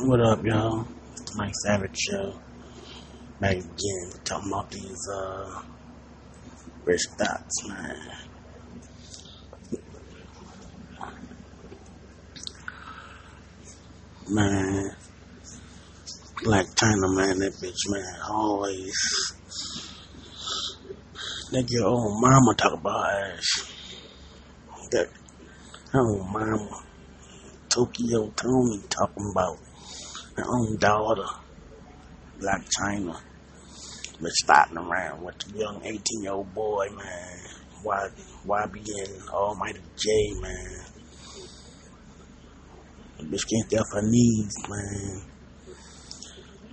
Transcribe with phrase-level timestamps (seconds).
[0.00, 0.86] What up, y'all?
[1.34, 2.38] Mike Savage Show.
[3.40, 5.62] Back again, talking about these uh,
[6.84, 7.96] rich thoughts, man.
[14.28, 14.90] Man,
[16.44, 18.94] Blac Chyna, man, that bitch, man, always.
[21.50, 23.74] That your old mama talk about ass.
[24.92, 25.08] That
[25.92, 26.84] old mama,
[27.68, 29.58] Tokyo Toni, talking about
[30.38, 31.26] her own daughter,
[32.40, 33.18] Blac Chyna,
[34.20, 37.38] but starting around with the young 18 year old boy, man.
[37.82, 38.08] Why,
[38.44, 40.84] why YBN Almighty Jay, man.
[43.18, 45.22] The bitch can't get off her knees, man.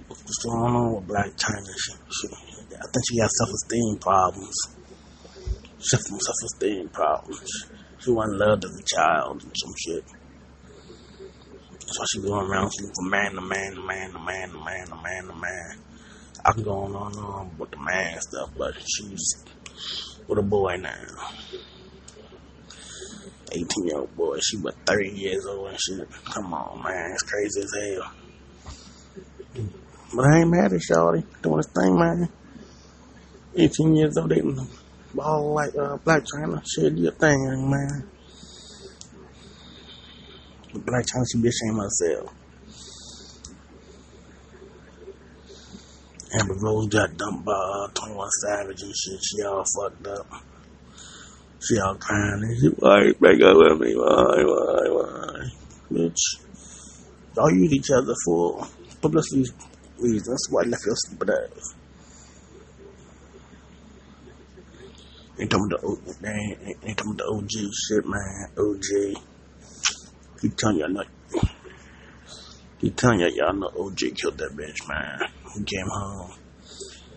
[0.07, 1.73] What's going on with Blac Chyna?
[1.77, 4.55] She, she, I think she got self-esteem problems.
[5.79, 7.69] She Self, self-esteem problems.
[7.99, 10.03] She wasn't loved as a child and some shit.
[11.87, 14.95] Why she going around from man to man to man to man to man to
[14.95, 15.77] man to man.
[16.43, 19.45] I can go on and on with the man stuff, but she's
[20.27, 20.91] with a boy now.
[23.51, 26.09] 18 year old boy, she was 30 years old and shit.
[26.25, 28.11] Come on, man, it's crazy as hell.
[30.15, 32.29] But I ain't mad at Shawty doing his thing, man.
[33.55, 34.67] 18 years old, dating
[35.13, 36.63] ball like uh, Blac Chyna.
[36.65, 38.09] Shit, your thing, man.
[40.79, 42.33] Blac Chyna should be ashamed of herself.
[46.39, 49.19] Amber Rose got dumped by uh, 21 Savage and shit.
[49.23, 50.27] She all fucked up.
[51.61, 52.79] She all crying and shit.
[52.81, 53.95] Why break up with me?
[53.95, 55.49] Why, why, why?
[55.91, 56.17] Bitch.
[57.35, 58.67] Y'all use each other for
[59.01, 59.45] publicity
[59.99, 60.47] reasons.
[60.49, 61.75] Why left your stupid ass?
[65.39, 68.47] Ain't talking the O- they ain't, ain't, talking the OG shit, man.
[68.57, 69.21] OG.
[70.41, 71.07] Keep telling y'all not.
[72.79, 75.19] Keep telling y'all y'all know OG oh, killed that bitch, man.
[75.53, 76.31] He came home.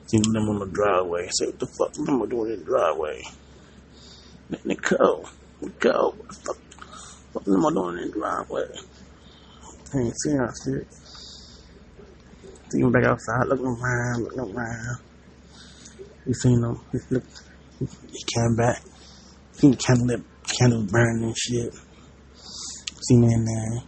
[0.07, 1.29] Seen them on the driveway.
[1.31, 3.23] Said, what the fuck them doing in the driveway?
[4.65, 5.29] Nicole.
[5.61, 6.13] Nicole.
[6.13, 6.57] What the fuck?
[7.33, 8.69] What them doing in the driveway?
[9.95, 10.87] I ain't seen her shit.
[12.71, 14.99] See him back outside, looking around, looking around.
[16.27, 16.81] You seen him?
[16.93, 17.43] He looked.
[17.79, 17.87] He
[18.35, 18.83] came back.
[19.53, 20.25] Seen the candle
[20.59, 21.75] candle burning and shit.
[23.09, 23.83] Seen it in there.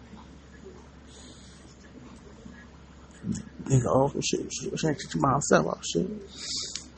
[3.65, 6.09] Nigga, oh shit, she, she, she by herself, oh shit.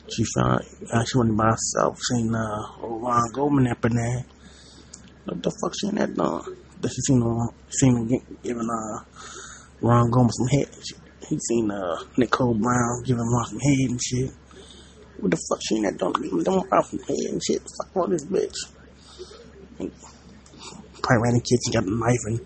[0.09, 0.63] She found,
[1.07, 1.99] she went by herself.
[1.99, 4.25] Seen uh, Ron Goldman up in there.
[5.25, 6.57] What the fuck she in that doing?
[6.81, 9.03] That she seen uh, seen him gi- giving uh
[9.81, 10.69] Ron Goldman some head.
[10.83, 10.95] She,
[11.29, 14.31] he seen uh Nicole Brown giving Ron some head and shit.
[15.19, 16.13] What the fuck she in that doing?
[16.13, 17.61] Giving them Ron some head and shit.
[17.61, 18.55] Fuck all this bitch.
[19.79, 19.91] And
[21.09, 22.39] ran in the kitchen, got a knife and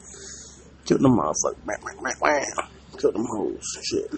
[0.86, 1.66] killed them motherfuckers.
[1.66, 2.68] Bang, bang, bang, bang.
[2.98, 3.64] Killed them hoes.
[3.84, 4.12] Shit.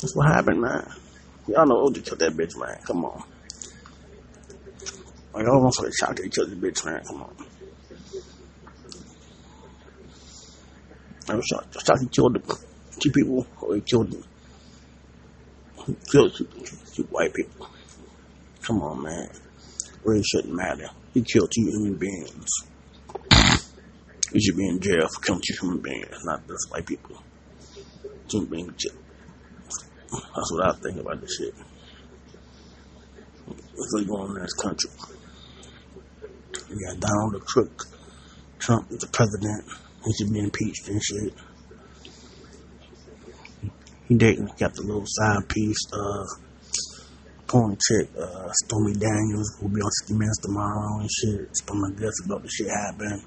[0.00, 0.88] That's what happened, man.
[1.48, 2.78] Y'all know OG killed that bitch, man.
[2.86, 3.24] Come on.
[5.34, 7.02] Like, I was shocked that he killed the bitch, man.
[7.04, 7.34] Come on.
[11.30, 12.58] I was shocked, shocked he killed the
[13.00, 14.24] two people, or he killed them.
[15.86, 17.68] He killed two white people.
[18.62, 19.28] Come on, man.
[20.04, 20.90] Really shouldn't matter.
[21.14, 22.48] He killed two human beings.
[24.32, 27.22] He should be in jail for killing two human beings, not just white people.
[28.28, 28.98] Two being jail.
[30.10, 31.54] That's what I think about this shit.
[33.74, 34.90] What's going on in this country?
[36.68, 37.84] We got Donald the crook.
[38.58, 39.64] Trump is the president.
[40.04, 41.34] He should be impeached and shit.
[44.08, 46.26] He dating, got the little side piece, of
[47.46, 51.56] porn chick, uh, Stormy Daniels, who'll be on 60 Minutes tomorrow and shit.
[51.56, 53.24] Spilling guts about the shit happening.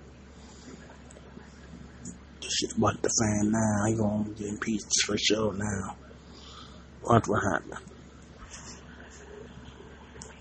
[2.54, 3.86] Shit about the fan now.
[3.88, 5.96] He gonna get impeached for sure now.
[7.04, 7.80] Watch what happened.